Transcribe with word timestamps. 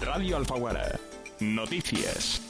Radio 0.00 0.36
Alfaguara. 0.36 0.98
Noticias. 1.40 2.40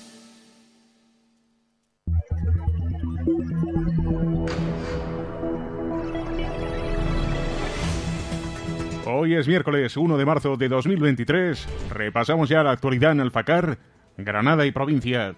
Hoy 9.07 9.35
es 9.35 9.49
miércoles 9.49 9.97
1 9.97 10.17
de 10.17 10.25
marzo 10.25 10.57
de 10.57 10.69
2023. 10.69 11.67
Repasamos 11.91 12.49
ya 12.49 12.63
la 12.63 12.71
actualidad 12.71 13.13
en 13.13 13.21
Alfacar, 13.21 13.79
Granada 14.17 14.65
y 14.67 14.71
provincia. 14.71 15.35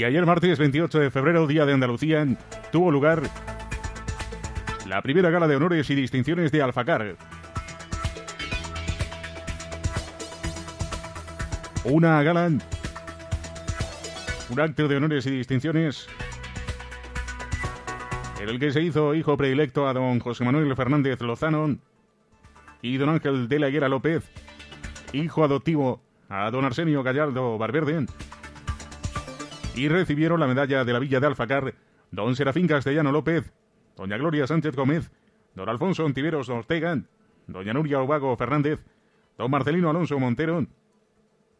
Y 0.00 0.04
ayer 0.04 0.24
martes 0.24 0.58
28 0.58 0.98
de 0.98 1.10
febrero, 1.10 1.46
Día 1.46 1.66
de 1.66 1.74
Andalucía, 1.74 2.26
tuvo 2.72 2.90
lugar 2.90 3.20
la 4.86 5.02
primera 5.02 5.28
gala 5.28 5.46
de 5.46 5.56
honores 5.56 5.90
y 5.90 5.94
distinciones 5.94 6.50
de 6.52 6.62
Alfacar. 6.62 7.16
Una 11.84 12.22
gala, 12.22 12.46
un 14.48 14.58
acto 14.58 14.88
de 14.88 14.96
honores 14.96 15.26
y 15.26 15.32
distinciones 15.32 16.08
en 18.40 18.48
el 18.48 18.58
que 18.58 18.70
se 18.70 18.80
hizo 18.80 19.14
hijo 19.14 19.36
predilecto 19.36 19.86
a 19.86 19.92
don 19.92 20.18
José 20.18 20.46
Manuel 20.46 20.74
Fernández 20.76 21.20
Lozano 21.20 21.76
y 22.80 22.96
don 22.96 23.10
Ángel 23.10 23.50
de 23.50 23.58
la 23.58 23.68
Higuera 23.68 23.90
López, 23.90 24.24
hijo 25.12 25.44
adoptivo 25.44 26.00
a 26.30 26.50
don 26.50 26.64
Arsenio 26.64 27.02
Gallardo 27.02 27.58
Barberde 27.58 28.06
y 29.74 29.88
recibieron 29.88 30.40
la 30.40 30.46
medalla 30.46 30.84
de 30.84 30.92
la 30.92 30.98
Villa 30.98 31.20
de 31.20 31.26
Alfacar 31.26 31.74
don 32.10 32.34
Serafín 32.36 32.66
Castellano 32.66 33.12
López, 33.12 33.52
doña 33.96 34.16
Gloria 34.16 34.46
Sánchez 34.46 34.74
Gómez, 34.74 35.10
don 35.54 35.68
Alfonso 35.68 36.04
Ontiveros 36.04 36.48
Ortega, 36.48 37.00
doña 37.46 37.72
Nuria 37.72 38.00
Ovago 38.00 38.36
Fernández, 38.36 38.84
don 39.38 39.50
Marcelino 39.50 39.90
Alonso 39.90 40.18
Montero 40.18 40.66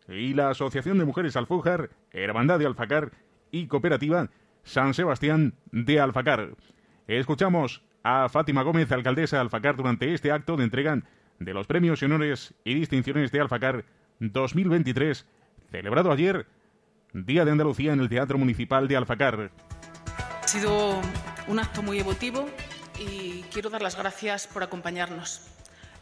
y 0.09 0.35
la 0.35 0.51
Asociación 0.51 0.99
de 0.99 1.05
Mujeres 1.05 1.37
Alfújar, 1.37 1.91
Hermandad 2.11 2.59
de 2.59 2.67
Alfacar 2.67 3.13
y 3.51 3.67
Cooperativa 3.67 4.29
San 4.65 4.95
Sebastián 4.95 5.55
de 5.71 6.01
Alfacar. 6.01 6.51
Escuchamos 7.07 7.83
a 8.03 8.29
Fátima 8.29 8.63
Gómez, 8.63 8.91
alcaldesa 8.93 9.37
de 9.37 9.43
Alfacar, 9.43 9.77
durante 9.77 10.13
este 10.13 10.33
acto 10.33 10.57
de 10.57 10.65
entrega 10.65 11.03
de 11.39 11.55
los 11.55 11.67
premios 11.67 12.03
y 12.03 12.05
honores 12.07 12.55
y 12.65 12.75
distinciones 12.75 13.31
de 13.33 13.41
Alfacar 13.41 13.85
2023, 14.19 15.27
celebrado 15.71 16.11
ayer 16.13 16.47
Día 17.13 17.45
de 17.45 17.51
Andalucía 17.51 17.93
en 17.93 17.99
el 17.99 18.09
Teatro 18.09 18.39
Municipal 18.39 18.87
de 18.87 18.97
Alfacar. 18.97 19.51
Ha 20.45 20.47
sido 20.47 21.01
un 21.49 21.59
acto 21.59 21.83
muy 21.83 21.99
emotivo 21.99 22.49
y 23.01 23.43
quiero 23.53 23.69
dar 23.69 23.83
las 23.83 23.97
gracias 23.97 24.47
por 24.47 24.63
acompañarnos. 24.63 25.49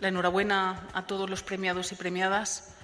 La 0.00 0.08
enhorabuena 0.08 0.86
a 0.92 1.06
todos 1.06 1.30
los 1.30 1.42
premiados 1.42 1.92
y 1.92 1.94
premiadas, 1.94 2.76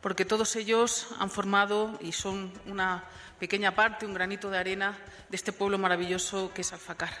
porque 0.00 0.24
todos 0.24 0.56
ellos 0.56 1.14
han 1.20 1.30
formado 1.30 1.96
y 2.00 2.10
son 2.10 2.52
una 2.66 3.04
pequeña 3.38 3.76
parte, 3.76 4.04
un 4.04 4.14
granito 4.14 4.50
de 4.50 4.58
arena 4.58 4.98
de 5.28 5.36
este 5.36 5.52
pueblo 5.52 5.78
maravilloso 5.78 6.52
que 6.52 6.62
es 6.62 6.72
Alfacar. 6.72 7.12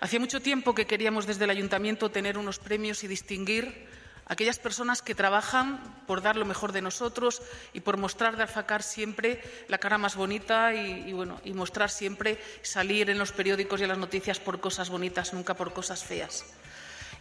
Hacía 0.00 0.20
mucho 0.20 0.42
tiempo 0.42 0.74
que 0.74 0.86
queríamos 0.86 1.26
desde 1.26 1.44
el 1.44 1.50
ayuntamiento 1.50 2.10
tener 2.10 2.36
unos 2.36 2.58
premios 2.58 3.02
y 3.02 3.08
distinguir 3.08 3.88
aquellas 4.28 4.58
personas 4.58 5.02
que 5.02 5.14
trabajan 5.14 5.80
por 6.06 6.22
dar 6.22 6.36
lo 6.36 6.44
mejor 6.44 6.72
de 6.72 6.82
nosotros 6.82 7.42
y 7.72 7.80
por 7.80 7.96
mostrar 7.96 8.36
de 8.36 8.42
Alfacar 8.42 8.82
siempre 8.82 9.42
la 9.68 9.78
cara 9.78 9.98
más 9.98 10.16
bonita 10.16 10.74
y, 10.74 11.12
bueno, 11.12 11.40
y 11.44 11.52
mostrar 11.52 11.90
siempre 11.90 12.38
salir 12.62 13.10
en 13.10 13.18
los 13.18 13.32
periódicos 13.32 13.80
y 13.80 13.84
en 13.84 13.88
las 13.88 13.98
noticias 13.98 14.38
por 14.38 14.60
cosas 14.60 14.90
bonitas, 14.90 15.32
nunca 15.32 15.54
por 15.54 15.72
cosas 15.72 16.04
feas. 16.04 16.44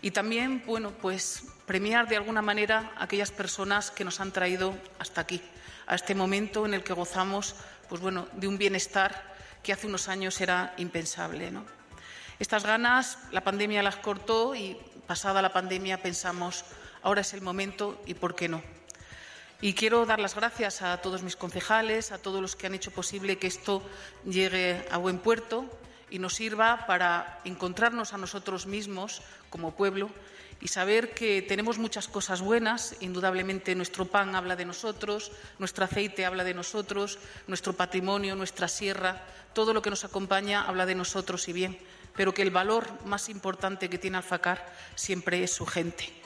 Y 0.02 0.12
también, 0.12 0.64
bueno, 0.68 0.92
pues 0.92 1.44
premiar 1.66 2.08
de 2.08 2.18
alguna 2.18 2.42
manera 2.42 2.92
a 2.98 3.06
aquellas 3.06 3.32
personas 3.32 3.90
que 3.90 4.04
nos 4.04 4.20
han 4.20 4.32
traído 4.32 4.78
hasta 5.00 5.22
aquí, 5.22 5.42
a 5.88 5.96
este 5.96 6.14
momento 6.14 6.66
en 6.66 6.74
el 6.74 6.84
que 6.84 6.94
gozamos, 6.94 7.56
pues 7.90 8.02
bueno, 8.02 8.28
de 8.34 8.48
un 8.48 8.58
bienestar 8.58 9.36
que 9.64 9.74
hace 9.74 9.88
unos 9.88 10.08
años 10.08 10.40
era 10.40 10.74
impensable, 10.78 11.50
¿no? 11.52 11.66
Estas 12.40 12.64
ganas 12.64 13.18
la 13.32 13.44
pandemia 13.44 13.82
las 13.82 13.96
cortó 13.96 14.54
y 14.54 14.78
pasada 15.08 15.42
la 15.42 15.54
pandemia 15.54 16.02
pensamos 16.02 16.64
ahora 17.08 17.22
es 17.22 17.34
el 17.34 17.42
momento 17.42 17.98
y 18.06 18.16
por 18.16 18.36
qué 18.36 18.50
no. 18.50 18.62
Y 19.62 19.76
quiero 19.76 20.06
dar 20.06 20.20
las 20.20 20.36
gracias 20.36 20.82
a 20.82 20.98
todos 20.98 21.24
mis 21.24 21.38
concejales, 21.38 22.12
a 22.12 22.18
todos 22.18 22.42
los 22.42 22.58
que 22.58 22.68
han 22.68 22.76
hecho 22.76 22.92
posible 22.92 23.38
que 23.38 23.48
esto 23.48 23.82
llegue 24.26 24.86
a 24.92 24.98
buen 24.98 25.20
puerto 25.20 25.66
y 26.10 26.20
nos 26.20 26.36
sirva 26.36 26.86
para 26.86 27.40
encontrarnos 27.46 28.12
a 28.14 28.18
nosotros 28.18 28.66
mismos 28.66 29.22
como 29.50 29.74
pueblo 29.74 30.10
y 30.60 30.68
saber 30.68 31.14
que 31.14 31.42
tenemos 31.42 31.78
muchas 31.78 32.10
cosas 32.10 32.42
buenas. 32.42 32.98
Indudablemente 33.00 33.74
nuestro 33.74 34.04
pan 34.04 34.36
habla 34.36 34.58
de 34.58 34.66
nosotros, 34.66 35.32
nuestro 35.60 35.86
aceite 35.86 36.26
habla 36.26 36.44
de 36.44 36.56
nosotros, 36.56 37.20
nuestro 37.48 37.72
patrimonio, 37.72 38.36
nuestra 38.36 38.68
sierra, 38.68 39.24
todo 39.54 39.74
lo 39.74 39.82
que 39.82 39.92
nos 39.92 40.04
acompaña 40.04 40.68
habla 40.68 40.86
de 40.86 40.96
nosotros 40.96 41.48
y 41.48 41.54
bien, 41.54 41.80
pero 42.18 42.34
que 42.34 42.42
el 42.42 42.52
valor 42.52 42.86
más 43.06 43.30
importante 43.30 43.90
que 43.90 43.98
tiene 43.98 44.18
Alfacar 44.18 44.76
siempre 44.96 45.42
es 45.42 45.54
su 45.54 45.66
gente. 45.66 46.17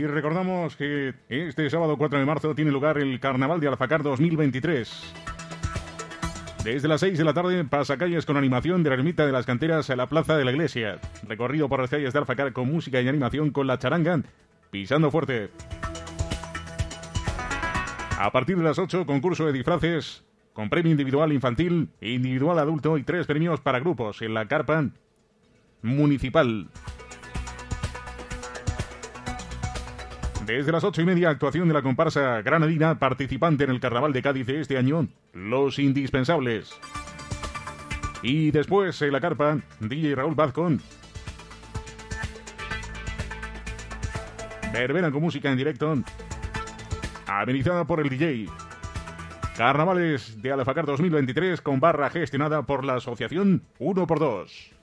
Y 0.00 0.06
recordamos 0.06 0.76
que 0.76 1.12
este 1.28 1.68
sábado 1.68 1.98
4 1.98 2.20
de 2.20 2.24
marzo 2.24 2.54
tiene 2.54 2.70
lugar 2.70 2.96
el 2.96 3.20
Carnaval 3.20 3.60
de 3.60 3.68
Alfacar 3.68 4.02
2023. 4.02 5.12
Desde 6.64 6.88
las 6.88 7.00
6 7.00 7.18
de 7.18 7.24
la 7.24 7.34
tarde, 7.34 7.62
pasacalles 7.66 8.24
con 8.24 8.38
animación 8.38 8.82
de 8.82 8.88
la 8.88 8.94
ermita 8.96 9.26
de 9.26 9.32
las 9.32 9.44
canteras 9.44 9.90
a 9.90 9.96
la 9.96 10.06
plaza 10.06 10.38
de 10.38 10.46
la 10.46 10.52
iglesia. 10.52 10.98
Recorrido 11.28 11.68
por 11.68 11.80
las 11.80 11.90
calles 11.90 12.14
de 12.14 12.18
Alfacar 12.18 12.54
con 12.54 12.72
música 12.72 12.98
y 13.02 13.08
animación 13.08 13.50
con 13.50 13.66
la 13.66 13.78
charanga 13.78 14.22
pisando 14.70 15.10
fuerte. 15.10 15.50
A 18.18 18.32
partir 18.32 18.56
de 18.56 18.64
las 18.64 18.78
8, 18.78 19.04
concurso 19.04 19.44
de 19.44 19.52
disfraces 19.52 20.24
con 20.54 20.70
premio 20.70 20.92
individual 20.92 21.30
infantil, 21.30 21.90
individual 22.00 22.58
adulto 22.58 22.96
y 22.96 23.02
tres 23.02 23.26
premios 23.26 23.60
para 23.60 23.80
grupos 23.80 24.22
en 24.22 24.32
la 24.32 24.48
carpa 24.48 24.82
municipal. 25.82 26.68
Desde 30.50 30.72
las 30.72 30.82
ocho 30.82 31.00
y 31.00 31.04
media, 31.04 31.30
actuación 31.30 31.68
de 31.68 31.74
la 31.74 31.80
comparsa 31.80 32.42
granadina 32.42 32.98
participante 32.98 33.62
en 33.62 33.70
el 33.70 33.78
Carnaval 33.78 34.12
de 34.12 34.20
Cádiz 34.20 34.48
de 34.48 34.60
este 34.60 34.76
año, 34.76 35.06
Los 35.32 35.78
Indispensables. 35.78 36.76
Y 38.20 38.50
después 38.50 39.00
en 39.00 39.12
la 39.12 39.20
carpa, 39.20 39.60
DJ 39.78 40.16
Raúl 40.16 40.34
Vazcon. 40.34 40.80
Verbena 44.72 45.12
con 45.12 45.22
música 45.22 45.52
en 45.52 45.56
directo, 45.56 45.94
amenizada 47.28 47.84
por 47.84 48.00
el 48.00 48.08
DJ. 48.08 48.46
Carnavales 49.56 50.42
de 50.42 50.50
Alfacar 50.50 50.84
2023 50.84 51.60
con 51.60 51.78
barra 51.78 52.10
gestionada 52.10 52.62
por 52.62 52.84
la 52.84 52.96
asociación 52.96 53.62
1x2. 53.78 54.79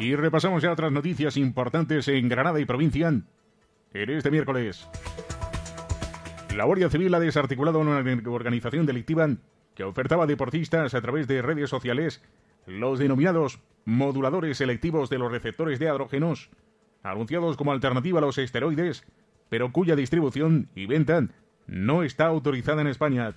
Y 0.00 0.16
repasamos 0.16 0.62
ya 0.62 0.72
otras 0.72 0.90
noticias 0.90 1.36
importantes 1.36 2.08
en 2.08 2.26
Granada 2.30 2.58
y 2.58 2.64
provincia 2.64 3.08
en 3.08 3.26
este 3.92 4.30
miércoles. 4.30 4.88
La 6.56 6.64
Guardia 6.64 6.88
Civil 6.88 7.14
ha 7.14 7.20
desarticulado 7.20 7.80
una 7.80 7.98
organización 7.98 8.86
delictiva 8.86 9.28
que 9.74 9.84
ofertaba 9.84 10.24
a 10.24 10.26
deportistas 10.26 10.94
a 10.94 11.02
través 11.02 11.28
de 11.28 11.42
redes 11.42 11.68
sociales 11.68 12.22
los 12.66 12.98
denominados 12.98 13.60
moduladores 13.84 14.56
selectivos 14.56 15.10
de 15.10 15.18
los 15.18 15.30
receptores 15.30 15.78
de 15.78 15.86
hidrógenos, 15.86 16.48
anunciados 17.02 17.58
como 17.58 17.72
alternativa 17.72 18.20
a 18.20 18.22
los 18.22 18.38
esteroides, 18.38 19.04
pero 19.50 19.70
cuya 19.70 19.96
distribución 19.96 20.70
y 20.74 20.86
venta 20.86 21.28
no 21.66 22.02
está 22.04 22.24
autorizada 22.26 22.80
en 22.80 22.88
España. 22.88 23.34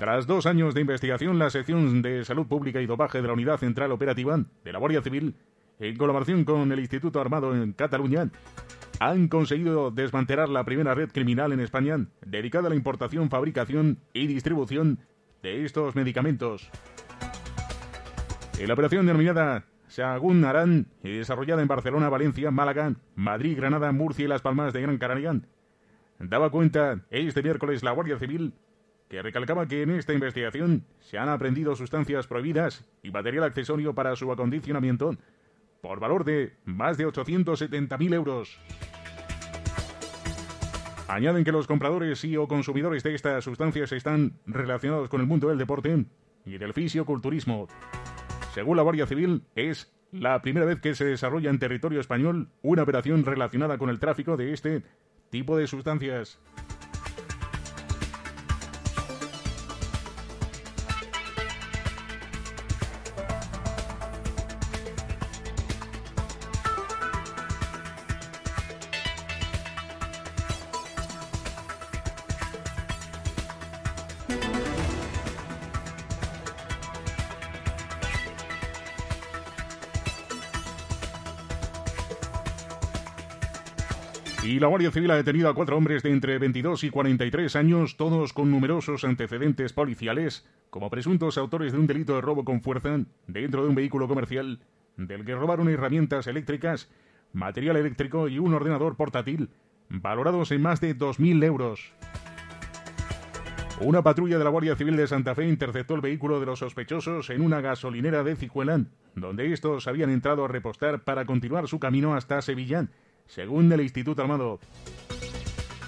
Tras 0.00 0.26
dos 0.26 0.46
años 0.46 0.72
de 0.72 0.80
investigación, 0.80 1.38
la 1.38 1.50
sección 1.50 2.00
de 2.00 2.24
Salud 2.24 2.46
Pública 2.46 2.80
y 2.80 2.86
Dopaje 2.86 3.20
de 3.20 3.28
la 3.28 3.34
Unidad 3.34 3.58
Central 3.58 3.92
Operativa 3.92 4.42
de 4.64 4.72
la 4.72 4.78
Guardia 4.78 5.02
Civil, 5.02 5.34
en 5.78 5.94
colaboración 5.98 6.46
con 6.46 6.72
el 6.72 6.80
Instituto 6.80 7.20
Armado 7.20 7.54
en 7.54 7.74
Cataluña, 7.74 8.30
han 8.98 9.28
conseguido 9.28 9.90
desmantelar 9.90 10.48
la 10.48 10.64
primera 10.64 10.94
red 10.94 11.10
criminal 11.10 11.52
en 11.52 11.60
España 11.60 11.98
dedicada 12.24 12.68
a 12.68 12.70
la 12.70 12.76
importación, 12.76 13.28
fabricación 13.28 13.98
y 14.14 14.26
distribución 14.26 15.00
de 15.42 15.66
estos 15.66 15.94
medicamentos. 15.94 16.70
En 18.58 18.68
la 18.68 18.72
operación 18.72 19.04
denominada 19.04 19.66
Sagún 19.88 20.46
Arán 20.46 20.86
y 21.04 21.10
desarrollada 21.18 21.60
en 21.60 21.68
Barcelona, 21.68 22.08
Valencia, 22.08 22.50
Málaga, 22.50 22.94
Madrid, 23.16 23.54
Granada, 23.54 23.92
Murcia 23.92 24.24
y 24.24 24.28
Las 24.28 24.40
Palmas 24.40 24.72
de 24.72 24.80
Gran 24.80 24.96
Canaria, 24.96 25.38
daba 26.18 26.48
cuenta 26.48 27.00
este 27.10 27.42
miércoles 27.42 27.82
la 27.82 27.90
Guardia 27.90 28.18
Civil 28.18 28.54
que 29.10 29.20
recalcaba 29.20 29.66
que 29.66 29.82
en 29.82 29.90
esta 29.90 30.14
investigación 30.14 30.86
se 31.00 31.18
han 31.18 31.28
aprendido 31.28 31.74
sustancias 31.74 32.28
prohibidas 32.28 32.86
y 33.02 33.10
material 33.10 33.42
accesorio 33.42 33.92
para 33.92 34.14
su 34.14 34.30
acondicionamiento 34.30 35.16
por 35.82 35.98
valor 35.98 36.24
de 36.24 36.54
más 36.64 36.96
de 36.96 37.08
870.000 37.08 38.14
euros. 38.14 38.60
Añaden 41.08 41.42
que 41.42 41.50
los 41.50 41.66
compradores 41.66 42.24
y 42.24 42.36
o 42.36 42.46
consumidores 42.46 43.02
de 43.02 43.16
estas 43.16 43.42
sustancias 43.42 43.90
están 43.90 44.38
relacionados 44.46 45.08
con 45.08 45.20
el 45.20 45.26
mundo 45.26 45.48
del 45.48 45.58
deporte 45.58 46.04
y 46.44 46.58
del 46.58 46.72
fisioculturismo. 46.72 47.66
Según 48.54 48.76
la 48.76 48.84
Guardia 48.84 49.06
Civil, 49.06 49.42
es 49.56 49.92
la 50.12 50.40
primera 50.40 50.66
vez 50.66 50.80
que 50.80 50.94
se 50.94 51.04
desarrolla 51.04 51.50
en 51.50 51.58
territorio 51.58 51.98
español 51.98 52.50
una 52.62 52.84
operación 52.84 53.24
relacionada 53.24 53.76
con 53.76 53.90
el 53.90 53.98
tráfico 53.98 54.36
de 54.36 54.52
este 54.52 54.84
tipo 55.30 55.56
de 55.56 55.66
sustancias. 55.66 56.38
Y 84.42 84.58
la 84.58 84.68
Guardia 84.68 84.90
Civil 84.90 85.10
ha 85.10 85.16
detenido 85.16 85.50
a 85.50 85.54
cuatro 85.54 85.76
hombres 85.76 86.02
de 86.02 86.10
entre 86.10 86.38
22 86.38 86.84
y 86.84 86.90
43 86.90 87.56
años, 87.56 87.98
todos 87.98 88.32
con 88.32 88.50
numerosos 88.50 89.04
antecedentes 89.04 89.74
policiales, 89.74 90.46
como 90.70 90.88
presuntos 90.88 91.36
autores 91.36 91.72
de 91.72 91.78
un 91.78 91.86
delito 91.86 92.14
de 92.14 92.22
robo 92.22 92.42
con 92.42 92.62
fuerza 92.62 93.00
dentro 93.26 93.62
de 93.62 93.68
un 93.68 93.74
vehículo 93.74 94.08
comercial, 94.08 94.60
del 94.96 95.26
que 95.26 95.34
robaron 95.34 95.68
herramientas 95.68 96.26
eléctricas, 96.26 96.90
material 97.34 97.76
eléctrico 97.76 98.28
y 98.28 98.38
un 98.38 98.54
ordenador 98.54 98.96
portátil, 98.96 99.50
valorados 99.90 100.50
en 100.52 100.62
más 100.62 100.80
de 100.80 100.96
2.000 100.96 101.44
euros. 101.44 101.92
Una 103.80 104.02
patrulla 104.02 104.38
de 104.38 104.44
la 104.44 104.50
Guardia 104.50 104.76
Civil 104.76 104.96
de 104.96 105.06
Santa 105.06 105.34
Fe 105.34 105.48
interceptó 105.48 105.94
el 105.94 106.00
vehículo 106.00 106.40
de 106.40 106.46
los 106.46 106.60
sospechosos 106.60 107.28
en 107.28 107.42
una 107.42 107.60
gasolinera 107.60 108.24
de 108.24 108.36
Cijuelán, 108.36 108.90
donde 109.14 109.52
estos 109.52 109.86
habían 109.86 110.10
entrado 110.10 110.44
a 110.46 110.48
repostar 110.48 111.02
para 111.02 111.26
continuar 111.26 111.68
su 111.68 111.78
camino 111.78 112.14
hasta 112.14 112.40
Sevillán, 112.42 112.90
según 113.30 113.72
el 113.72 113.80
Instituto 113.80 114.22
Armado. 114.22 114.58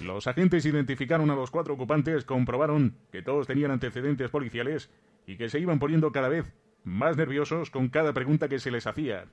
Los 0.01 0.27
agentes 0.27 0.65
identificaron 0.65 1.31
a 1.31 1.35
los 1.35 1.51
cuatro 1.51 1.75
ocupantes, 1.75 2.25
comprobaron 2.25 2.97
que 3.11 3.23
todos 3.23 3.47
tenían 3.47 3.73
antecedentes 3.73 4.31
policiales 4.31 4.91
y 5.27 5.37
que 5.37 5.49
se 5.49 5.59
iban 5.59 5.79
poniendo 5.79 6.13
cada 6.13 6.29
vez 6.29 6.47
más 6.85 7.17
nerviosos 7.17 7.71
con 7.71 7.89
cada 7.89 8.13
pregunta 8.13 8.49
que 8.49 8.59
se 8.59 8.71
les 8.71 8.87
hacía. 8.87 9.27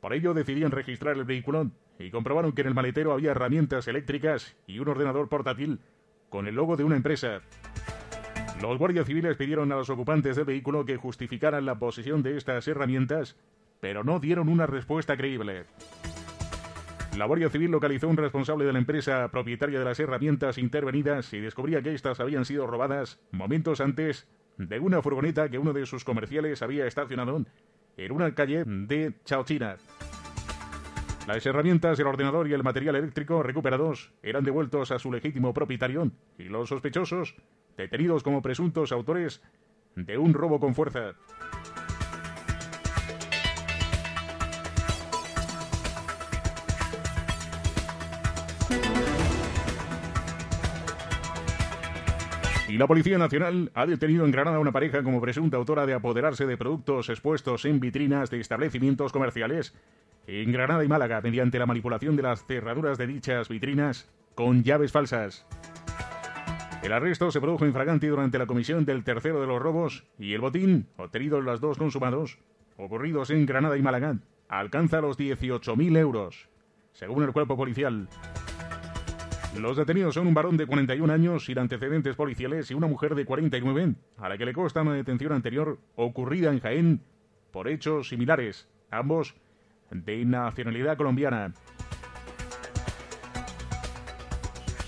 Por 0.00 0.12
ello 0.12 0.34
decidían 0.34 0.70
registrar 0.70 1.16
el 1.16 1.24
vehículo 1.24 1.70
y 1.98 2.10
comprobaron 2.10 2.52
que 2.52 2.62
en 2.62 2.68
el 2.68 2.74
maletero 2.74 3.12
había 3.12 3.30
herramientas 3.30 3.88
eléctricas 3.88 4.56
y 4.66 4.78
un 4.78 4.88
ordenador 4.88 5.28
portátil 5.28 5.80
con 6.28 6.46
el 6.46 6.54
logo 6.54 6.76
de 6.76 6.84
una 6.84 6.96
empresa. 6.96 7.40
Los 8.60 8.78
guardias 8.78 9.06
civiles 9.06 9.36
pidieron 9.36 9.72
a 9.72 9.76
los 9.76 9.90
ocupantes 9.90 10.36
del 10.36 10.46
vehículo 10.46 10.86
que 10.86 10.96
justificaran 10.96 11.66
la 11.66 11.78
posesión 11.78 12.22
de 12.22 12.36
estas 12.36 12.66
herramientas, 12.68 13.36
pero 13.80 14.04
no 14.04 14.20
dieron 14.20 14.48
una 14.48 14.66
respuesta 14.66 15.16
creíble. 15.16 15.64
La 17.16 17.24
Guardia 17.24 17.48
Civil 17.48 17.70
localizó 17.70 18.08
un 18.08 18.18
responsable 18.18 18.66
de 18.66 18.74
la 18.74 18.78
empresa 18.78 19.28
propietaria 19.30 19.78
de 19.78 19.84
las 19.86 19.98
herramientas 19.98 20.58
intervenidas 20.58 21.32
y 21.32 21.40
descubría 21.40 21.80
que 21.80 21.94
éstas 21.94 22.20
habían 22.20 22.44
sido 22.44 22.66
robadas 22.66 23.18
momentos 23.30 23.80
antes 23.80 24.28
de 24.58 24.78
una 24.80 25.00
furgoneta 25.00 25.48
que 25.48 25.58
uno 25.58 25.72
de 25.72 25.86
sus 25.86 26.04
comerciales 26.04 26.60
había 26.60 26.86
estacionado 26.86 27.42
en 27.96 28.12
una 28.12 28.34
calle 28.34 28.64
de 28.66 29.14
Chaochina. 29.24 29.76
Las 31.26 31.46
herramientas, 31.46 31.98
el 31.98 32.06
ordenador 32.06 32.48
y 32.48 32.52
el 32.52 32.62
material 32.62 32.96
eléctrico 32.96 33.42
recuperados 33.42 34.12
eran 34.22 34.44
devueltos 34.44 34.90
a 34.92 34.98
su 34.98 35.10
legítimo 35.10 35.54
propietario 35.54 36.10
y 36.38 36.44
los 36.44 36.68
sospechosos 36.68 37.34
detenidos 37.78 38.22
como 38.22 38.42
presuntos 38.42 38.92
autores 38.92 39.42
de 39.94 40.18
un 40.18 40.34
robo 40.34 40.60
con 40.60 40.74
fuerza. 40.74 41.14
La 52.76 52.86
Policía 52.86 53.16
Nacional 53.16 53.70
ha 53.72 53.86
detenido 53.86 54.26
en 54.26 54.30
Granada 54.30 54.58
a 54.58 54.60
una 54.60 54.70
pareja 54.70 55.02
como 55.02 55.18
presunta 55.18 55.56
autora 55.56 55.86
de 55.86 55.94
apoderarse 55.94 56.44
de 56.44 56.58
productos 56.58 57.08
expuestos 57.08 57.64
en 57.64 57.80
vitrinas 57.80 58.28
de 58.28 58.38
establecimientos 58.38 59.12
comerciales 59.12 59.74
en 60.26 60.52
Granada 60.52 60.84
y 60.84 60.88
Málaga 60.88 61.22
mediante 61.22 61.58
la 61.58 61.64
manipulación 61.64 62.16
de 62.16 62.24
las 62.24 62.44
cerraduras 62.44 62.98
de 62.98 63.06
dichas 63.06 63.48
vitrinas 63.48 64.10
con 64.34 64.62
llaves 64.62 64.92
falsas. 64.92 65.46
El 66.82 66.92
arresto 66.92 67.30
se 67.30 67.40
produjo 67.40 67.64
en 67.64 67.72
Fragante 67.72 68.08
durante 68.08 68.38
la 68.38 68.46
comisión 68.46 68.84
del 68.84 69.04
tercero 69.04 69.40
de 69.40 69.46
los 69.46 69.62
robos 69.62 70.04
y 70.18 70.34
el 70.34 70.42
botín, 70.42 70.86
obtenido 70.98 71.38
en 71.38 71.46
los 71.46 71.62
dos 71.62 71.78
consumados, 71.78 72.38
ocurridos 72.76 73.30
en 73.30 73.46
Granada 73.46 73.78
y 73.78 73.82
Málaga, 73.82 74.18
alcanza 74.50 75.00
los 75.00 75.18
18.000 75.18 75.96
euros, 75.96 76.50
según 76.92 77.22
el 77.22 77.32
cuerpo 77.32 77.56
policial. 77.56 78.06
Los 79.58 79.76
detenidos 79.78 80.14
son 80.14 80.26
un 80.26 80.34
varón 80.34 80.56
de 80.58 80.66
41 80.66 81.10
años 81.10 81.46
sin 81.46 81.58
antecedentes 81.58 82.14
policiales 82.14 82.70
y 82.70 82.74
una 82.74 82.86
mujer 82.86 83.14
de 83.14 83.24
49, 83.24 83.94
a 84.18 84.28
la 84.28 84.36
que 84.36 84.44
le 84.44 84.52
consta 84.52 84.82
una 84.82 84.92
detención 84.92 85.32
anterior 85.32 85.78
ocurrida 85.94 86.52
en 86.52 86.60
Jaén 86.60 87.00
por 87.52 87.66
hechos 87.66 88.10
similares, 88.10 88.68
ambos 88.90 89.34
de 89.90 90.24
nacionalidad 90.26 90.98
colombiana. 90.98 91.54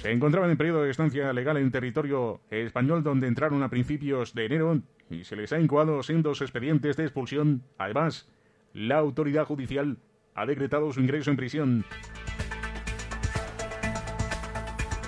Se 0.03 0.13
encontraban 0.13 0.51
en 0.51 0.59
periodo 0.59 0.83
de 0.83 0.91
estancia 0.91 1.33
legal 1.33 1.57
en 1.57 1.71
territorio 1.71 2.41
español 2.51 3.03
donde 3.03 3.27
entraron 3.27 3.63
a 3.63 3.71
principios 3.71 4.35
de 4.35 4.47
enero 4.47 4.81
y 5.11 5.25
se 5.25 5.35
les 5.35 5.53
ha 5.53 5.61
incoado 5.61 6.03
sendos 6.03 6.43
expedientes 6.43 6.97
de 6.97 7.05
expulsión. 7.05 7.63
Además, 7.79 8.29
la 8.75 8.99
autoridad 8.99 9.47
judicial 9.47 9.97
ha 10.35 10.47
decretado 10.47 10.93
su 10.93 11.01
ingreso 11.01 11.31
en 11.31 11.37
prisión. 11.37 11.85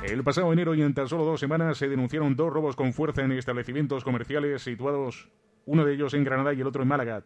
El 0.02 0.24
pasado 0.24 0.52
enero 0.52 0.74
y 0.74 0.82
en 0.82 0.94
tan 0.94 1.08
solo 1.08 1.24
dos 1.24 1.40
semanas 1.40 1.76
se 1.76 1.88
denunciaron 1.88 2.34
dos 2.34 2.52
robos 2.52 2.74
con 2.74 2.92
fuerza 2.92 3.22
en 3.22 3.32
establecimientos 3.32 4.02
comerciales 4.02 4.62
situados, 4.62 5.28
uno 5.66 5.84
de 5.84 5.94
ellos 5.94 6.14
en 6.14 6.24
Granada 6.24 6.54
y 6.54 6.60
el 6.60 6.66
otro 6.66 6.82
en 6.82 6.88
Málaga. 6.88 7.22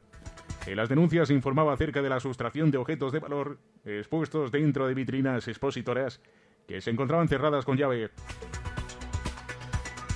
En 0.67 0.77
las 0.77 0.89
denuncias 0.89 1.29
se 1.29 1.35
informaba 1.35 1.73
acerca 1.73 2.03
de 2.03 2.09
la 2.09 2.21
sustracción 2.21 2.71
de 2.71 2.79
objetos 2.79 3.13
de 3.13 3.21
valor 3.21 3.59
expuestos 3.85 4.51
dentro 4.51 4.89
de 4.89 4.95
vitrinas 4.95 5.47
expositoras 5.47 6.21
que 6.67 6.81
se 6.81 6.91
encontraban 6.91 7.29
cerradas 7.29 7.65
con 7.65 7.77
llave. 7.77 8.11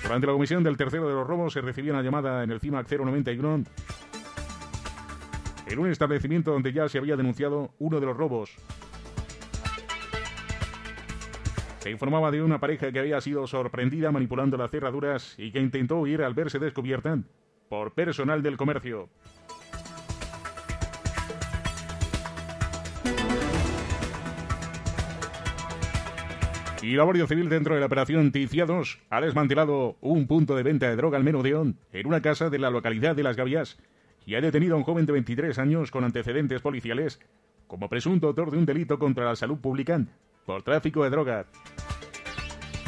Durante 0.02 0.26
la 0.26 0.32
comisión 0.32 0.64
del 0.64 0.76
tercero 0.76 1.06
de 1.08 1.14
los 1.14 1.26
robos 1.26 1.52
se 1.52 1.60
recibió 1.60 1.92
una 1.92 2.02
llamada 2.02 2.42
en 2.42 2.50
el 2.50 2.60
CIMAC 2.60 2.90
091 2.90 3.64
en 5.66 5.78
un 5.78 5.90
establecimiento 5.90 6.50
donde 6.50 6.72
ya 6.72 6.88
se 6.88 6.98
había 6.98 7.16
denunciado 7.16 7.70
uno 7.78 8.00
de 8.00 8.06
los 8.06 8.16
robos. 8.16 8.56
Informaba 11.90 12.30
de 12.30 12.42
una 12.42 12.60
pareja 12.60 12.92
que 12.92 12.98
había 12.98 13.20
sido 13.20 13.46
sorprendida 13.46 14.12
manipulando 14.12 14.56
las 14.56 14.70
cerraduras 14.70 15.34
y 15.38 15.50
que 15.50 15.60
intentó 15.60 15.98
huir 15.98 16.22
al 16.22 16.34
verse 16.34 16.58
descubierta 16.58 17.18
por 17.68 17.94
personal 17.94 18.42
del 18.42 18.56
comercio. 18.56 19.08
Y 26.80 26.94
la 26.94 27.02
Guardia 27.02 27.26
Civil 27.26 27.48
dentro 27.48 27.74
de 27.74 27.80
la 27.80 27.86
operación 27.86 28.30
Ticiados 28.30 29.00
ha 29.10 29.20
desmantelado 29.20 29.96
un 30.00 30.26
punto 30.26 30.54
de 30.56 30.62
venta 30.62 30.88
de 30.88 30.96
droga 30.96 31.18
al 31.18 31.24
menudeón 31.24 31.76
en 31.92 32.06
una 32.06 32.22
casa 32.22 32.50
de 32.50 32.58
la 32.58 32.70
localidad 32.70 33.16
de 33.16 33.24
Las 33.24 33.36
Gavias 33.36 33.78
y 34.24 34.36
ha 34.36 34.40
detenido 34.40 34.74
a 34.74 34.78
un 34.78 34.84
joven 34.84 35.04
de 35.04 35.12
23 35.12 35.58
años 35.58 35.90
con 35.90 36.04
antecedentes 36.04 36.62
policiales 36.62 37.20
como 37.66 37.88
presunto 37.88 38.28
autor 38.28 38.50
de 38.50 38.58
un 38.58 38.64
delito 38.64 38.98
contra 38.98 39.24
la 39.24 39.36
salud 39.36 39.58
pública 39.58 40.06
por 40.48 40.62
tráfico 40.62 41.04
de 41.04 41.10
droga. 41.10 41.44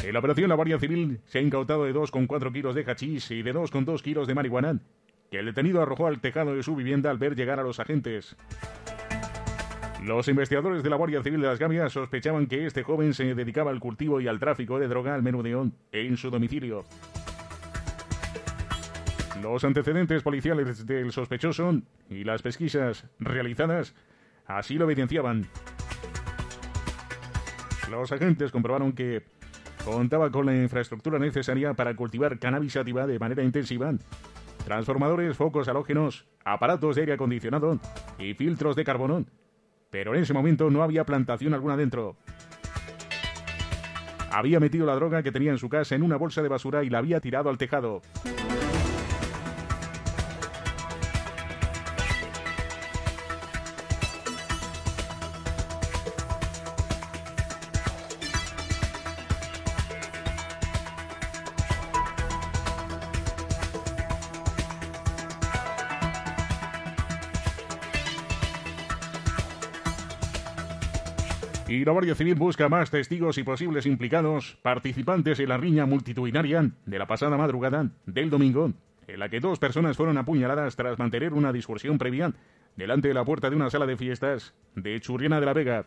En 0.03 0.13
la 0.13 0.17
operación, 0.19 0.49
la 0.49 0.55
Guardia 0.55 0.79
Civil 0.79 1.19
se 1.27 1.37
ha 1.37 1.41
incautado 1.43 1.83
de 1.83 1.93
2,4 1.93 2.51
kilos 2.51 2.73
de 2.73 2.83
hachís 2.83 3.29
y 3.29 3.43
de 3.43 3.53
2,2 3.53 4.01
kilos 4.01 4.27
de 4.27 4.33
marihuana, 4.33 4.79
que 5.29 5.37
el 5.37 5.45
detenido 5.45 5.79
arrojó 5.79 6.07
al 6.07 6.19
tejado 6.21 6.55
de 6.55 6.63
su 6.63 6.75
vivienda 6.75 7.11
al 7.11 7.19
ver 7.19 7.35
llegar 7.35 7.59
a 7.59 7.63
los 7.63 7.79
agentes. 7.79 8.35
Los 10.03 10.27
investigadores 10.27 10.81
de 10.81 10.89
la 10.89 10.95
Guardia 10.95 11.21
Civil 11.21 11.39
de 11.39 11.49
las 11.49 11.59
Gavias 11.59 11.93
sospechaban 11.93 12.47
que 12.47 12.65
este 12.65 12.81
joven 12.81 13.13
se 13.13 13.35
dedicaba 13.35 13.69
al 13.69 13.79
cultivo 13.79 14.19
y 14.19 14.27
al 14.27 14.39
tráfico 14.39 14.79
de 14.79 14.87
droga 14.87 15.13
al 15.13 15.21
menudeón 15.21 15.75
en 15.91 16.17
su 16.17 16.31
domicilio. 16.31 16.83
Los 19.43 19.63
antecedentes 19.63 20.23
policiales 20.23 20.87
del 20.87 21.11
sospechoso 21.11 21.79
y 22.09 22.23
las 22.23 22.41
pesquisas 22.41 23.05
realizadas 23.19 23.93
así 24.47 24.79
lo 24.79 24.85
evidenciaban. 24.85 25.47
Los 27.91 28.09
agentes 28.13 28.51
comprobaron 28.51 28.93
que 28.93 29.23
contaba 29.83 30.31
con 30.31 30.45
la 30.45 30.55
infraestructura 30.55 31.19
necesaria 31.19 31.73
para 31.73 31.93
cultivar 31.93 32.39
cannabis 32.39 32.73
sativa 32.73 33.05
de 33.05 33.19
manera 33.19 33.43
intensiva, 33.43 33.93
transformadores, 34.63 35.35
focos 35.35 35.67
halógenos, 35.67 36.25
aparatos 36.45 36.95
de 36.95 37.01
aire 37.01 37.13
acondicionado 37.13 37.79
y 38.17 38.33
filtros 38.33 38.77
de 38.77 38.85
carbono. 38.85 39.25
Pero 39.89 40.15
en 40.15 40.21
ese 40.21 40.33
momento 40.33 40.69
no 40.69 40.83
había 40.83 41.03
plantación 41.03 41.53
alguna 41.53 41.75
dentro. 41.75 42.15
Había 44.31 44.61
metido 44.61 44.85
la 44.85 44.95
droga 44.95 45.21
que 45.21 45.33
tenía 45.33 45.51
en 45.51 45.57
su 45.57 45.67
casa 45.67 45.93
en 45.93 46.03
una 46.03 46.15
bolsa 46.15 46.41
de 46.41 46.47
basura 46.47 46.85
y 46.85 46.89
la 46.89 46.99
había 46.99 47.19
tirado 47.19 47.49
al 47.49 47.57
tejado. 47.57 48.01
Y 71.71 71.85
la 71.85 71.93
Guardia 71.93 72.15
Civil 72.15 72.35
busca 72.35 72.67
más 72.67 72.91
testigos 72.91 73.37
y 73.37 73.43
posibles 73.43 73.85
implicados, 73.85 74.57
participantes 74.61 75.39
en 75.39 75.47
la 75.47 75.55
riña 75.55 75.85
multitudinaria 75.85 76.69
de 76.85 76.99
la 76.99 77.07
pasada 77.07 77.37
madrugada 77.37 77.89
del 78.05 78.29
domingo, 78.29 78.73
en 79.07 79.19
la 79.19 79.29
que 79.29 79.39
dos 79.39 79.57
personas 79.57 79.95
fueron 79.95 80.17
apuñaladas 80.17 80.75
tras 80.75 80.99
mantener 80.99 81.31
una 81.31 81.53
discusión 81.53 81.97
previa 81.97 82.33
delante 82.75 83.07
de 83.07 83.13
la 83.13 83.23
puerta 83.23 83.49
de 83.49 83.55
una 83.55 83.69
sala 83.69 83.85
de 83.85 83.95
fiestas 83.95 84.53
de 84.75 84.99
Churriana 84.99 85.39
de 85.39 85.45
la 85.45 85.53
Vega. 85.53 85.85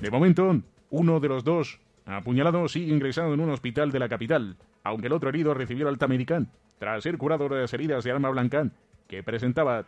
De 0.00 0.08
momento, 0.08 0.60
uno 0.90 1.18
de 1.18 1.28
los 1.30 1.42
dos 1.42 1.80
apuñalados 2.04 2.70
sigue 2.70 2.94
ingresado 2.94 3.34
en 3.34 3.40
un 3.40 3.50
hospital 3.50 3.90
de 3.90 3.98
la 3.98 4.08
capital, 4.08 4.56
aunque 4.84 5.08
el 5.08 5.14
otro 5.14 5.30
herido 5.30 5.52
recibió 5.52 5.88
alta 5.88 6.06
médica 6.06 6.44
tras 6.78 7.02
ser 7.02 7.18
curado 7.18 7.48
de 7.48 7.62
las 7.62 7.74
heridas 7.74 8.04
de 8.04 8.12
arma 8.12 8.30
blanca 8.30 8.70
que 9.08 9.24
presentaba. 9.24 9.84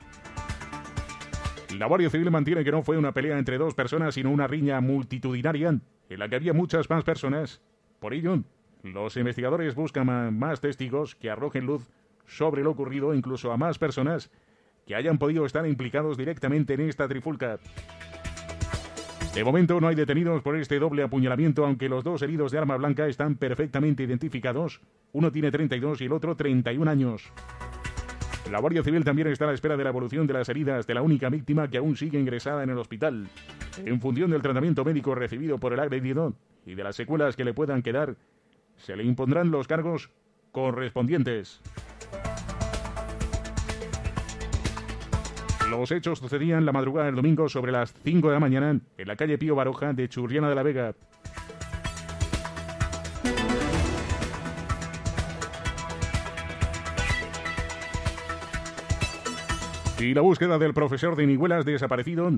La 1.79 1.87
Guardia 1.87 2.11
Civil 2.11 2.33
mantiene 2.33 2.65
que 2.65 2.73
no 2.73 2.83
fue 2.83 2.99
una 2.99 3.13
pelea 3.13 3.39
entre 3.39 3.57
dos 3.57 3.73
personas, 3.73 4.15
sino 4.15 4.33
una 4.33 4.49
riña 4.49 4.81
multitudinaria 4.81 5.79
en 6.09 6.19
la 6.19 6.29
que 6.29 6.35
había 6.35 6.53
muchas 6.53 6.91
más 6.91 7.05
personas. 7.05 7.63
Por 8.01 8.15
ello, 8.15 8.41
los 8.83 9.17
investigadores 9.17 9.77
buscan 9.77 10.37
más 10.37 10.61
testigos 10.61 11.15
que 11.15 11.31
arrojen 11.31 11.67
luz 11.67 11.89
sobre 12.27 12.65
lo 12.65 12.73
ocurrido, 12.73 13.15
incluso 13.15 13.53
a 13.53 13.57
más 13.57 13.79
personas 13.79 14.29
que 14.89 14.97
hayan 14.97 15.19
podido 15.19 15.47
estar 15.47 15.65
implicados 15.69 16.17
directamente 16.17 16.75
en 16.75 16.81
esta 16.81 17.07
trifulca. 17.07 17.61
De 19.33 19.45
momento 19.45 19.81
no 19.81 19.87
hay 19.87 19.95
detenidos 19.95 20.43
por 20.43 20.57
este 20.57 20.81
doble 20.81 21.05
apuñalamiento, 21.05 21.65
aunque 21.65 21.89
los 21.89 22.03
dos 22.03 22.23
heridos 22.23 22.51
de 22.51 22.59
arma 22.59 22.77
blanca 22.77 23.07
están 23.07 23.37
perfectamente 23.37 24.03
identificados. 24.03 24.81
Uno 25.13 25.31
tiene 25.31 25.53
32 25.53 26.01
y 26.01 26.07
el 26.07 26.13
otro 26.13 26.35
31 26.35 26.91
años. 26.91 27.33
La 28.51 28.61
Guardia 28.61 28.83
Civil 28.83 29.05
también 29.05 29.29
está 29.29 29.45
a 29.45 29.49
la 29.49 29.55
espera 29.55 29.77
de 29.77 29.85
la 29.85 29.91
evolución 29.91 30.27
de 30.27 30.33
las 30.33 30.49
heridas 30.49 30.87
de 30.87 30.95
la 30.95 31.03
única 31.03 31.29
víctima 31.29 31.69
que 31.69 31.77
aún 31.77 31.97
sigue 31.97 32.19
ingresada 32.19 32.63
en 32.63 32.71
el 32.71 32.79
hospital. 32.79 33.29
En 33.85 34.01
función 34.01 34.31
del 34.31 34.41
tratamiento 34.41 34.87
médico 34.87 35.15
recibido 35.15 35.59
por 35.59 35.75
el 35.75 35.81
agredido 35.81 36.33
y 36.65 36.75
de 36.75 36.83
las 36.83 36.97
secuelas 36.97 37.37
que 37.37 37.45
le 37.45 37.53
puedan 37.53 37.83
quedar, 37.83 38.17
se 38.77 38.97
le 38.97 39.05
impondrán 39.05 39.51
los 39.51 39.69
cargos 39.69 40.11
correspondientes. 40.51 41.61
Los 45.71 45.93
hechos 45.93 46.19
sucedían 46.19 46.65
la 46.65 46.73
madrugada 46.73 47.07
del 47.07 47.17
domingo 47.17 47.51
sobre 47.51 47.73
las 47.73 47.93
5 48.03 48.29
de 48.29 48.35
la 48.35 48.41
mañana 48.41 48.81
en 48.97 49.09
la 49.09 49.17
calle 49.17 49.37
Pío 49.37 49.55
Baroja 49.55 49.93
de 49.93 50.09
Churriana 50.09 50.49
de 50.49 50.55
la 50.55 50.63
Vega. 50.63 50.95
Y 60.01 60.15
la 60.15 60.21
búsqueda 60.21 60.59
del 60.59 60.75
profesor 60.75 61.17
de 61.17 61.27
Nihuelas 61.27 61.65
desaparecido 61.65 62.31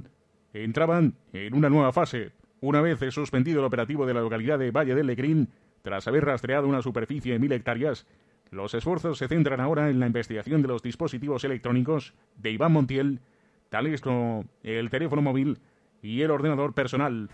entraban 0.55 1.15
en 1.33 1.55
una 1.55 1.69
nueva 1.69 1.93
fase. 1.93 2.33
Una 2.61 2.81
vez 2.81 2.99
suspendido 3.13 3.61
el 3.61 3.67
operativo 3.67 4.07
de 4.07 4.15
la 4.15 4.21
localidad 4.21 4.59
de 4.59 4.71
Valle 4.71 4.95
del 4.95 5.07
Legrín, 5.07 5.49
tras 5.83 6.09
haber 6.09 6.25
rastreado 6.25 6.69
una 6.69 6.81
superficie 6.81 7.35
de 7.35 7.39
mil 7.39 7.53
hectáreas, 7.53 8.07
los 8.51 8.75
esfuerzos 8.75 9.19
se 9.19 9.29
centran 9.29 9.61
ahora 9.61 9.91
en 9.91 10.01
la 10.01 10.07
investigación 10.07 10.63
de 10.63 10.69
los 10.69 10.83
dispositivos 10.83 11.45
electrónicos 11.45 12.15
de 12.37 12.51
Iván 12.51 12.73
Montiel, 12.73 13.21
tales 13.69 14.01
como 14.01 14.45
el 14.63 14.89
teléfono 14.89 15.23
móvil 15.23 15.59
y 16.03 16.23
el 16.23 16.31
ordenador 16.31 16.73
personal. 16.73 17.29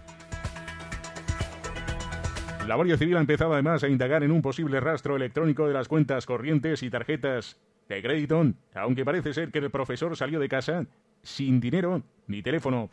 La 2.66 2.74
Guardia 2.74 2.98
Civil 2.98 3.16
ha 3.16 3.20
empezado 3.20 3.52
además 3.52 3.84
a 3.84 3.88
indagar 3.88 4.24
en 4.24 4.32
un 4.32 4.42
posible 4.42 4.80
rastro 4.80 5.14
electrónico 5.14 5.68
de 5.68 5.74
las 5.74 5.86
cuentas 5.86 6.26
corrientes 6.26 6.82
y 6.82 6.90
tarjetas 6.90 7.58
de 7.88 8.02
crédito, 8.02 8.44
aunque 8.74 9.04
parece 9.04 9.32
ser 9.32 9.50
que 9.50 9.58
el 9.58 9.70
profesor 9.70 10.16
salió 10.16 10.40
de 10.40 10.48
casa 10.48 10.86
sin 11.22 11.60
dinero 11.60 12.02
ni 12.26 12.42
teléfono. 12.42 12.90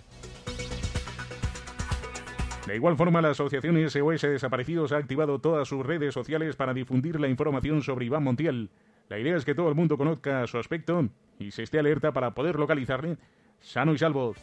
De 2.68 2.76
igual 2.76 2.96
forma, 2.96 3.22
la 3.22 3.32
asociación 3.32 3.78
SOS 3.90 4.22
Desaparecidos 4.22 4.94
ha 4.94 4.98
activado 4.98 5.40
todas 5.40 5.68
sus 5.68 5.86
redes 5.86 6.14
sociales 6.14 6.56
para 6.56 6.74
difundir 6.74 7.20
la 7.20 7.28
información 7.28 7.82
sobre 7.82 8.06
Iván 8.06 8.24
Montiel. 8.24 8.70
La 9.10 9.20
idea 9.20 9.36
es 9.36 9.44
que 9.44 9.54
todo 9.54 9.68
el 9.68 9.76
mundo 9.76 9.98
conozca 9.98 10.48
su 10.48 10.58
aspecto 10.58 11.10
y 11.40 11.52
se 11.52 11.64
esté 11.64 11.80
alerta 11.80 12.14
para 12.14 12.32
poder 12.32 12.58
localizarle 12.58 13.18
sano 13.60 13.94
y 13.94 13.98
salvo. 13.98 14.34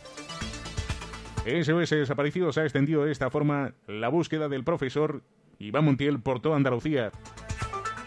SOS 1.47 1.91
Desaparecidos 1.91 2.59
ha 2.59 2.65
extendido 2.65 3.07
de 3.07 3.13
esta 3.13 3.31
forma 3.31 3.73
la 3.87 4.09
búsqueda 4.09 4.49
del 4.51 4.65
profesor 4.65 5.23
Iván 5.59 5.87
Montiel 5.87 6.21
por 6.21 6.41
toda 6.41 6.57
Andalucía. 6.57 7.13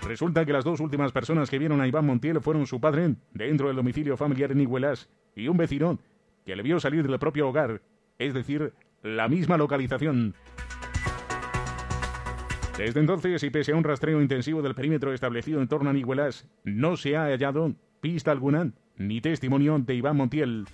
Resulta 0.06 0.46
que 0.46 0.54
las 0.54 0.66
dos 0.66 0.80
últimas 0.80 1.12
personas 1.12 1.50
que 1.50 1.60
vieron 1.60 1.80
a 1.80 1.88
Iván 1.88 2.06
Montiel 2.06 2.42
fueron 2.42 2.68
su 2.68 2.82
padre, 2.82 3.16
dentro 3.34 3.68
del 3.68 3.78
domicilio 3.78 4.18
familiar 4.18 4.52
en 4.52 4.62
Iguelas, 4.62 5.10
y 5.36 5.48
un 5.48 5.58
vecino 5.58 6.00
que 6.46 6.56
le 6.56 6.64
vio 6.64 6.80
salir 6.80 7.08
del 7.08 7.20
propio 7.20 7.48
hogar, 7.48 7.82
es 8.20 8.34
decir, 8.34 8.74
la 9.02 9.30
misma 9.30 9.58
localización. 9.58 10.36
Desde 12.78 13.00
entonces, 13.00 13.44
y 13.44 13.50
pese 13.50 13.72
a 13.72 13.76
un 13.76 13.84
rastreo 13.84 14.22
intensivo 14.22 14.62
del 14.62 14.76
perímetro 14.76 15.14
establecido 15.14 15.62
en 15.62 15.68
torno 15.68 15.90
a 15.90 15.98
Iguelas, 15.98 16.50
no 16.64 16.98
se 16.98 17.16
ha 17.16 17.26
hallado 17.26 17.74
pista 18.02 18.32
alguna 18.32 18.72
ni 18.98 19.22
testimonio 19.22 19.80
de 19.80 19.96
Iván 19.96 20.18
Montiel. 20.18 20.66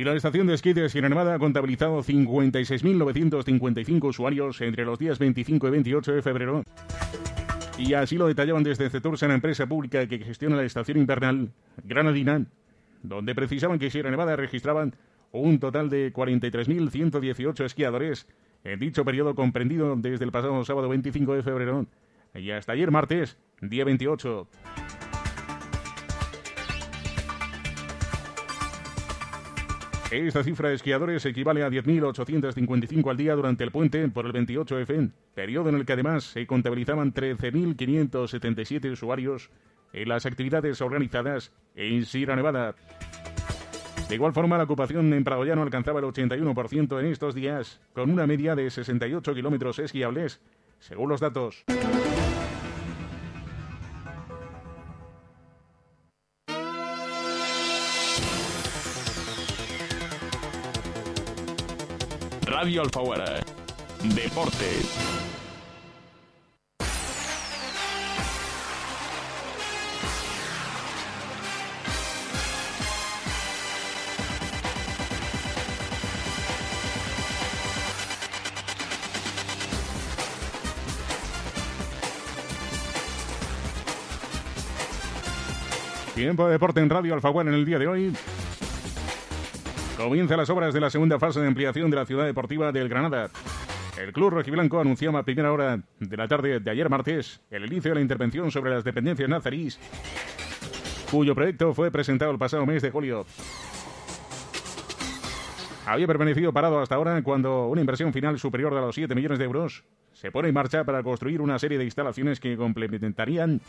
Y 0.00 0.04
la 0.04 0.14
estación 0.14 0.46
de 0.46 0.54
esquí 0.54 0.72
de 0.72 0.88
Sierra 0.88 1.10
Nevada 1.10 1.34
ha 1.34 1.38
contabilizado 1.38 2.02
56.955 2.02 4.08
usuarios 4.08 4.58
entre 4.62 4.86
los 4.86 4.98
días 4.98 5.18
25 5.18 5.68
y 5.68 5.70
28 5.70 6.14
de 6.14 6.22
febrero. 6.22 6.64
Y 7.76 7.92
así 7.92 8.16
lo 8.16 8.26
detallaban 8.26 8.62
desde 8.62 8.88
Cetursa, 8.88 9.28
la 9.28 9.34
empresa 9.34 9.66
pública 9.66 10.06
que 10.06 10.20
gestiona 10.20 10.56
la 10.56 10.64
estación 10.64 10.96
invernal 10.96 11.52
Granadina, 11.84 12.46
donde 13.02 13.34
precisaban 13.34 13.78
que 13.78 13.90
Sierra 13.90 14.10
Nevada 14.10 14.36
registraban 14.36 14.94
un 15.32 15.58
total 15.58 15.90
de 15.90 16.14
43.118 16.14 17.62
esquiadores 17.62 18.26
en 18.64 18.80
dicho 18.80 19.04
periodo 19.04 19.34
comprendido 19.34 19.96
desde 19.96 20.24
el 20.24 20.32
pasado 20.32 20.64
sábado 20.64 20.88
25 20.88 21.34
de 21.34 21.42
febrero 21.42 21.84
y 22.34 22.52
hasta 22.52 22.72
ayer 22.72 22.90
martes, 22.90 23.36
día 23.60 23.84
28. 23.84 24.48
Esta 30.10 30.42
cifra 30.42 30.70
de 30.70 30.74
esquiadores 30.74 31.24
equivale 31.24 31.62
a 31.62 31.68
10.855 31.68 33.10
al 33.10 33.16
día 33.16 33.36
durante 33.36 33.62
el 33.62 33.70
puente 33.70 34.08
por 34.08 34.26
el 34.26 34.32
28F, 34.32 35.12
periodo 35.34 35.68
en 35.68 35.76
el 35.76 35.86
que 35.86 35.92
además 35.92 36.24
se 36.24 36.48
contabilizaban 36.48 37.14
13.577 37.14 38.90
usuarios 38.90 39.50
en 39.92 40.08
las 40.08 40.26
actividades 40.26 40.80
organizadas 40.80 41.52
en 41.76 42.04
Sierra 42.04 42.34
Nevada. 42.34 42.74
De 44.08 44.16
igual 44.16 44.32
forma, 44.32 44.58
la 44.58 44.64
ocupación 44.64 45.12
en 45.12 45.22
Pradoyano 45.22 45.62
alcanzaba 45.62 46.00
el 46.00 46.06
81% 46.06 46.98
en 46.98 47.06
estos 47.06 47.36
días, 47.36 47.80
con 47.92 48.10
una 48.10 48.26
media 48.26 48.56
de 48.56 48.68
68 48.68 49.32
kilómetros 49.32 49.78
esquiables, 49.78 50.40
según 50.80 51.08
los 51.08 51.20
datos. 51.20 51.64
Radio 62.60 62.82
Alfaguara. 62.82 63.40
Deporte. 64.02 64.66
Tiempo 86.14 86.44
de 86.44 86.52
deporte 86.52 86.80
en 86.80 86.90
Radio 86.90 87.14
Alfaguara 87.14 87.48
en 87.48 87.54
el 87.54 87.64
día 87.64 87.78
de 87.78 87.86
hoy. 87.86 88.12
Comienza 90.00 90.34
las 90.34 90.48
obras 90.48 90.72
de 90.72 90.80
la 90.80 90.88
segunda 90.88 91.18
fase 91.18 91.40
de 91.40 91.46
ampliación 91.46 91.90
de 91.90 91.96
la 91.96 92.06
ciudad 92.06 92.24
deportiva 92.24 92.72
del 92.72 92.88
Granada. 92.88 93.28
El 94.00 94.14
club 94.14 94.30
rojiblanco 94.30 94.80
anunció 94.80 95.14
a 95.14 95.22
primera 95.22 95.52
hora 95.52 95.78
de 95.98 96.16
la 96.16 96.26
tarde 96.26 96.58
de 96.58 96.70
ayer 96.70 96.88
martes 96.88 97.42
el 97.50 97.66
inicio 97.66 97.90
de 97.90 97.96
la 97.96 98.00
intervención 98.00 98.50
sobre 98.50 98.70
las 98.70 98.82
dependencias 98.82 99.28
nazarís, 99.28 99.78
cuyo 101.10 101.34
proyecto 101.34 101.74
fue 101.74 101.90
presentado 101.90 102.30
el 102.30 102.38
pasado 102.38 102.64
mes 102.64 102.80
de 102.80 102.90
julio. 102.90 103.26
Había 105.84 106.06
permanecido 106.06 106.50
parado 106.50 106.80
hasta 106.80 106.94
ahora 106.94 107.22
cuando 107.22 107.66
una 107.66 107.82
inversión 107.82 108.14
final 108.14 108.38
superior 108.38 108.72
a 108.72 108.80
los 108.80 108.94
7 108.94 109.14
millones 109.14 109.38
de 109.38 109.44
euros 109.44 109.84
se 110.14 110.32
pone 110.32 110.48
en 110.48 110.54
marcha 110.54 110.82
para 110.84 111.02
construir 111.02 111.42
una 111.42 111.58
serie 111.58 111.76
de 111.76 111.84
instalaciones 111.84 112.40
que 112.40 112.56
complementarían 112.56 113.60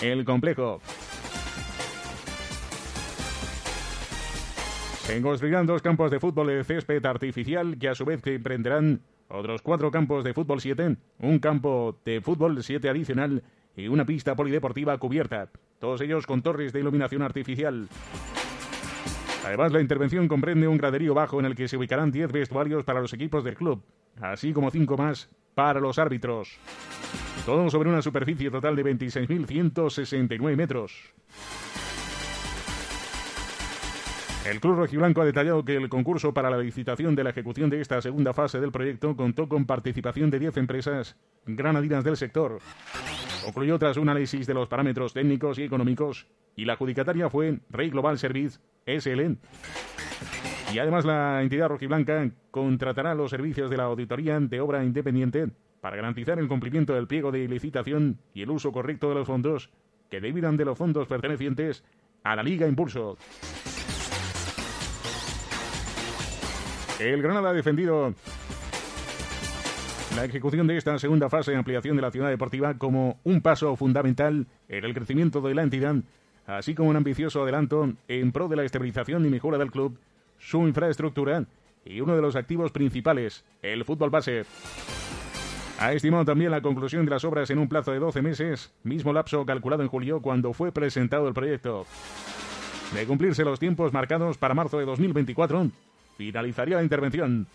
el 0.00 0.24
complejo. 0.24 0.80
Construirán 5.22 5.66
dos 5.66 5.82
campos 5.82 6.10
de 6.10 6.18
fútbol 6.18 6.48
de 6.48 6.64
césped 6.64 7.04
artificial 7.04 7.78
que 7.78 7.88
a 7.88 7.94
su 7.94 8.04
vez 8.04 8.26
emprenderán 8.26 9.00
otros 9.28 9.62
cuatro 9.62 9.90
campos 9.90 10.24
de 10.24 10.34
fútbol 10.34 10.60
7, 10.60 10.96
un 11.20 11.38
campo 11.38 11.98
de 12.04 12.20
fútbol 12.20 12.62
7 12.62 12.88
adicional 12.88 13.42
y 13.76 13.88
una 13.88 14.04
pista 14.04 14.34
polideportiva 14.34 14.96
cubierta, 14.98 15.50
todos 15.78 16.00
ellos 16.00 16.26
con 16.26 16.42
torres 16.42 16.72
de 16.72 16.80
iluminación 16.80 17.22
artificial. 17.22 17.88
Además, 19.44 19.72
la 19.72 19.80
intervención 19.80 20.26
comprende 20.26 20.68
un 20.68 20.78
graderío 20.78 21.12
bajo 21.12 21.38
en 21.38 21.46
el 21.46 21.54
que 21.54 21.68
se 21.68 21.76
ubicarán 21.76 22.10
10 22.10 22.32
vestuarios 22.32 22.84
para 22.84 23.00
los 23.00 23.12
equipos 23.12 23.44
del 23.44 23.56
club, 23.56 23.82
así 24.20 24.52
como 24.52 24.70
5 24.70 24.96
más 24.96 25.28
para 25.54 25.80
los 25.80 25.98
árbitros. 25.98 26.58
Todo 27.44 27.68
sobre 27.68 27.90
una 27.90 28.00
superficie 28.00 28.50
total 28.50 28.74
de 28.74 28.84
26.169 28.84 30.56
metros. 30.56 31.14
El 34.44 34.60
Club 34.60 34.76
Rojiblanco 34.76 35.22
ha 35.22 35.24
detallado 35.24 35.64
que 35.64 35.74
el 35.74 35.88
concurso 35.88 36.34
para 36.34 36.50
la 36.50 36.58
licitación 36.58 37.14
de 37.14 37.24
la 37.24 37.30
ejecución 37.30 37.70
de 37.70 37.80
esta 37.80 38.02
segunda 38.02 38.34
fase 38.34 38.60
del 38.60 38.72
proyecto 38.72 39.16
contó 39.16 39.48
con 39.48 39.64
participación 39.64 40.30
de 40.30 40.38
10 40.38 40.58
empresas 40.58 41.16
granadinas 41.46 42.04
del 42.04 42.18
sector. 42.18 42.58
Concluyó 43.42 43.78
tras 43.78 43.96
un 43.96 44.10
análisis 44.10 44.46
de 44.46 44.52
los 44.52 44.68
parámetros 44.68 45.14
técnicos 45.14 45.58
y 45.58 45.62
económicos 45.62 46.26
y 46.56 46.66
la 46.66 46.74
adjudicataria 46.74 47.30
fue 47.30 47.60
Rey 47.70 47.88
Global 47.88 48.18
Service 48.18 48.58
SL. 48.86 49.38
Y 50.74 50.78
además 50.78 51.06
la 51.06 51.40
entidad 51.40 51.68
rojiblanca 51.68 52.30
contratará 52.50 53.14
los 53.14 53.30
servicios 53.30 53.70
de 53.70 53.78
la 53.78 53.84
auditoría 53.84 54.38
de 54.40 54.60
obra 54.60 54.84
independiente 54.84 55.48
para 55.80 55.96
garantizar 55.96 56.38
el 56.38 56.48
cumplimiento 56.48 56.94
del 56.94 57.06
pliego 57.06 57.32
de 57.32 57.48
licitación 57.48 58.18
y 58.34 58.42
el 58.42 58.50
uso 58.50 58.72
correcto 58.72 59.08
de 59.08 59.14
los 59.14 59.26
fondos 59.26 59.70
que 60.10 60.20
debidan 60.20 60.58
de 60.58 60.66
los 60.66 60.76
fondos 60.76 61.08
pertenecientes 61.08 61.82
a 62.24 62.36
la 62.36 62.42
Liga 62.42 62.68
Impulso. 62.68 63.16
El 67.00 67.22
Granada 67.22 67.50
ha 67.50 67.52
defendido 67.52 68.14
la 70.14 70.24
ejecución 70.24 70.66
de 70.68 70.76
esta 70.76 70.96
segunda 70.98 71.28
fase 71.28 71.50
de 71.50 71.56
ampliación 71.56 71.96
de 71.96 72.02
la 72.02 72.12
ciudad 72.12 72.28
deportiva 72.28 72.74
como 72.74 73.18
un 73.24 73.40
paso 73.40 73.74
fundamental 73.74 74.46
en 74.68 74.84
el 74.84 74.94
crecimiento 74.94 75.40
de 75.40 75.54
la 75.56 75.64
entidad, 75.64 75.96
así 76.46 76.74
como 76.74 76.90
un 76.90 76.96
ambicioso 76.96 77.42
adelanto 77.42 77.92
en 78.06 78.30
pro 78.30 78.46
de 78.46 78.56
la 78.56 78.64
estabilización 78.64 79.26
y 79.26 79.28
mejora 79.28 79.58
del 79.58 79.72
club, 79.72 79.98
su 80.38 80.68
infraestructura 80.68 81.46
y 81.84 82.00
uno 82.00 82.14
de 82.14 82.22
los 82.22 82.36
activos 82.36 82.70
principales, 82.70 83.44
el 83.60 83.84
fútbol 83.84 84.10
base. 84.10 84.44
Ha 85.80 85.92
estimado 85.92 86.24
también 86.24 86.52
la 86.52 86.62
conclusión 86.62 87.04
de 87.04 87.10
las 87.10 87.24
obras 87.24 87.50
en 87.50 87.58
un 87.58 87.68
plazo 87.68 87.90
de 87.90 87.98
12 87.98 88.22
meses, 88.22 88.72
mismo 88.84 89.12
lapso 89.12 89.44
calculado 89.44 89.82
en 89.82 89.88
julio 89.88 90.22
cuando 90.22 90.52
fue 90.52 90.70
presentado 90.70 91.26
el 91.26 91.34
proyecto. 91.34 91.86
De 92.94 93.04
cumplirse 93.04 93.44
los 93.44 93.58
tiempos 93.58 93.92
marcados 93.92 94.38
para 94.38 94.54
marzo 94.54 94.78
de 94.78 94.84
2024, 94.84 95.70
finalizaría 96.16 96.76
la 96.76 96.82
intervención. 96.82 97.46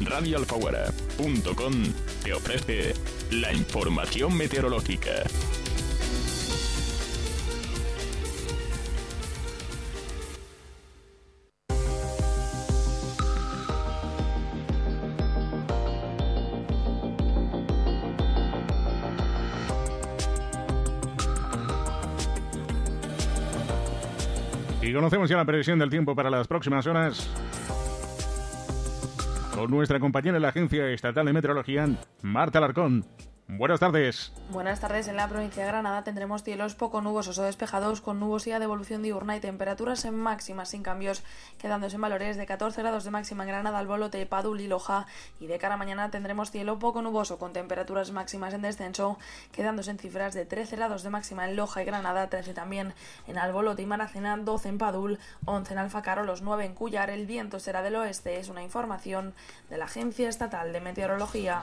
radioalfaguara.com 0.00 1.72
te 2.24 2.32
ofrece 2.32 2.94
la 3.30 3.52
información 3.52 4.36
meteorológica. 4.36 5.24
Conocemos 24.98 25.30
ya 25.30 25.36
la 25.36 25.44
previsión 25.44 25.78
del 25.78 25.90
tiempo 25.90 26.16
para 26.16 26.28
las 26.28 26.48
próximas 26.48 26.84
horas 26.88 27.30
con 29.54 29.70
nuestra 29.70 30.00
compañera 30.00 30.38
en 30.38 30.42
la 30.42 30.48
Agencia 30.48 30.90
Estatal 30.90 31.24
de 31.24 31.32
Meteorología, 31.32 31.88
Marta 32.22 32.58
Larcón. 32.58 33.04
Buenas 33.50 33.80
tardes. 33.80 34.30
Buenas 34.50 34.78
tardes. 34.78 35.08
En 35.08 35.16
la 35.16 35.26
provincia 35.26 35.62
de 35.62 35.70
Granada 35.70 36.04
tendremos 36.04 36.42
cielos 36.42 36.74
poco 36.74 37.00
nubosos 37.00 37.38
o 37.38 37.42
despejados 37.42 38.02
con 38.02 38.20
nubosidad 38.20 38.58
de 38.58 38.66
evolución 38.66 39.02
diurna 39.02 39.38
y 39.38 39.40
temperaturas 39.40 40.04
en 40.04 40.16
máximas 40.16 40.68
sin 40.68 40.82
cambios, 40.82 41.22
quedándose 41.56 41.94
en 41.94 42.02
valores 42.02 42.36
de 42.36 42.44
14 42.44 42.82
grados 42.82 43.04
de 43.04 43.10
máxima 43.10 43.44
en 43.44 43.48
Granada, 43.48 43.78
Albolote, 43.78 44.26
Padul 44.26 44.60
y 44.60 44.68
Loja. 44.68 45.06
Y 45.40 45.46
de 45.46 45.56
cara 45.56 45.74
a 45.74 45.76
mañana 45.78 46.10
tendremos 46.10 46.50
cielo 46.50 46.78
poco 46.78 47.00
nuboso 47.00 47.38
con 47.38 47.54
temperaturas 47.54 48.12
máximas 48.12 48.52
en 48.52 48.60
descenso, 48.60 49.18
quedándose 49.50 49.92
en 49.92 49.98
cifras 49.98 50.34
de 50.34 50.44
13 50.44 50.76
grados 50.76 51.02
de 51.02 51.08
máxima 51.08 51.48
en 51.48 51.56
Loja 51.56 51.80
y 51.80 51.86
Granada, 51.86 52.28
13 52.28 52.52
también 52.52 52.92
en 53.26 53.38
Albolote 53.38 53.80
y 53.80 53.86
Maracena, 53.86 54.36
12 54.36 54.68
en 54.68 54.76
Padul, 54.78 55.18
11 55.46 55.72
en 55.72 55.78
Alfacaro, 55.78 56.22
los 56.24 56.42
9 56.42 56.66
en 56.66 56.74
Cuyar. 56.74 57.08
El 57.08 57.24
viento 57.24 57.60
será 57.60 57.80
del 57.80 57.96
oeste. 57.96 58.38
Es 58.38 58.50
una 58.50 58.62
información 58.62 59.32
de 59.70 59.78
la 59.78 59.86
Agencia 59.86 60.28
Estatal 60.28 60.70
de 60.70 60.82
Meteorología. 60.82 61.62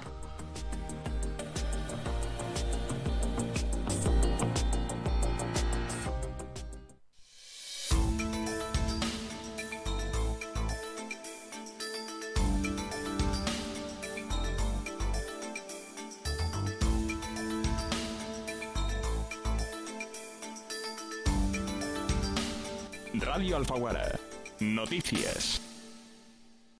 Alfaguara. 23.55 24.19
Noticias. 24.59 25.64